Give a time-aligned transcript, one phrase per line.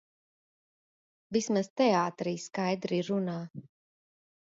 [1.37, 3.41] Vismaz teātrī skaidri runā.